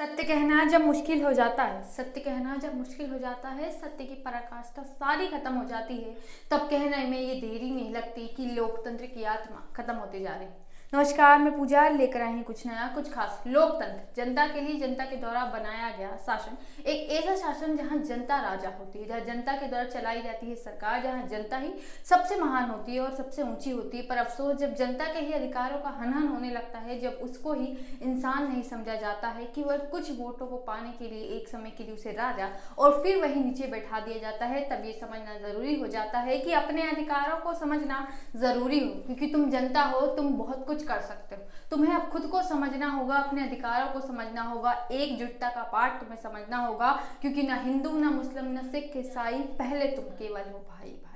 सत्य 0.00 0.22
कहना 0.22 0.64
जब 0.64 0.80
मुश्किल 0.80 1.22
हो 1.22 1.32
जाता 1.32 1.62
है, 1.62 1.82
सत्य 1.82 2.20
कहना 2.20 2.56
जब 2.56 2.76
मुश्किल 2.76 3.10
हो 3.10 3.18
जाता 3.18 3.48
है, 3.48 3.70
सत्य 3.70 4.04
की 4.04 4.14
पराकाष्ठा 4.14 4.82
सारी 4.82 5.26
खत्म 5.26 5.52
हो 5.54 5.64
जाती 5.64 5.96
है। 5.96 6.14
तब 6.50 6.58
कहने 6.58 6.96
में 6.96 7.18
ये 7.20 7.34
देरी 7.40 7.70
नहीं 7.70 7.92
लगती 7.94 8.26
कि 8.28 8.46
लोकतंत्र 8.46 9.06
की 9.06 9.24
आत्मा 9.24 9.62
खत्म 9.76 9.94
होती 9.94 10.20
जा 10.20 10.34
रही। 10.34 10.48
नमस्कार, 10.92 11.38
मैं 11.38 11.52
पूजा, 11.56 11.88
लेकर 11.88 12.20
आई 12.20 12.32
हूँ 12.32 12.42
कुछ 12.42 12.66
नया, 12.66 12.86
कुछ 12.94 13.10
खास। 13.12 13.42
लोकतंत्र। 13.46 14.22
जनता 14.22 14.46
के 14.46 14.60
लिए 14.60 14.78
जनता 14.78 15.04
के 15.04 15.16
द्वारा 15.16 15.44
बनाया 15.46 15.90
गया 15.98 16.16
शासन 16.26 16.56
एक 16.82 17.10
ऐसा 17.10 17.34
शासन 17.36 17.76
जहाँ 17.76 17.98
जनता 17.98 18.40
राजा 18.40 18.68
होती 18.78 18.98
है, 18.98 19.06
जहाँ 19.08 19.20
जनता 19.20 19.52
के 19.52 19.66
द्वारा 19.66 19.84
चलाई 19.84 20.22
जाती 20.22 20.46
है 20.46 20.54
सरकार, 20.54 21.02
जहाँ 21.02 21.26
जनता 21.28 21.56
ही 21.56 21.72
सबसे 22.08 22.36
महान 22.36 22.70
होती 22.70 22.94
है 22.94 23.00
और 23.00 23.14
सबसे 23.16 23.42
ऊँची 23.42 23.70
होती 23.70 23.96
है। 23.96 24.02
पर 24.06 24.16
अफसोस, 24.16 24.56
जब 24.56 24.74
जनता 24.74 25.04
के 25.04 25.20
ही 25.20 25.32
अधिकारों 25.32 25.78
का 25.78 25.90
हनन 26.00 26.26
होने 26.28 26.50
लगता 26.50 26.78
है, 26.78 26.98
जब 27.00 27.20
उसको 27.22 27.52
ही 27.52 27.66
इंसान 28.02 28.48
नहीं 28.48 28.62
समझा 28.62 28.94
जाता 28.96 29.28
है 29.28 29.46
कि 29.46 29.62
वह 29.62 29.76
कुछ 29.92 30.10
वोटों 30.18 30.46
को 30.46 30.56
पाने 30.66 30.92
के 30.98 31.08
लिए 31.10 31.22
एक 31.36 31.48
समय 31.48 31.70
के 31.70 31.84
लिए 31.84 31.94
उसे 31.94 32.12
राजा 32.12 32.48
और 32.78 33.00
फिर 33.02 33.22
वही 33.22 33.44
नीचे 33.44 33.66
बैठा 33.68 34.00
दिया 34.00 34.18
जाता 34.20 34.46
है, 34.46 34.68
तब 34.70 34.84
ये 34.86 34.98
समझना 35.00 35.38
ज़रूरी 35.38 35.78
हो 35.80 35.86
जाता 35.88 36.18
है 36.18 36.38
कि 36.38 36.52
अपने 36.54 36.90
अधिकारों 36.90 37.40
को 37.40 37.54
समझना 37.54 38.06
ज़रूरी 38.36 38.80
हो। 38.80 38.92
क्योंकि 39.06 39.32
तुम 39.32 39.50
जनता 39.50 39.82
हो, 39.84 40.06
तुम 40.06 40.32
बहुत 40.34 40.66
कुछ 40.66 40.78
कुछ 40.80 40.88
कर 40.88 41.00
सकते 41.00 41.34
हो। 41.34 41.42
तुम्हें 41.70 41.94
अब 41.94 42.08
खुद 42.10 42.22
को 42.22 42.42
समझना 42.42 42.88
होगा, 42.88 43.16
अपने 43.16 43.42
अधिकारों 43.42 43.88
को 43.92 44.00
समझना 44.00 44.42
होगा, 44.42 44.72
एकजुटता 44.92 45.48
का 45.48 45.62
पाठ 45.62 46.00
तुम्हें 46.00 46.18
समझना 46.22 46.56
होगा, 46.56 46.92
क्योंकि 47.20 47.42
ना 47.42 47.54
हिंदू, 47.54 47.98
ना 47.98 48.10
मुस्लिम, 48.10 48.44
ना 48.44 48.62
सिख 48.62 48.96
ईसाई 48.96 49.42
पहले 49.58 49.86
तुम 49.86 50.04
केवल 50.04 50.50
हो 50.52 50.58
भाई 50.70 50.90
भाई 50.90 51.09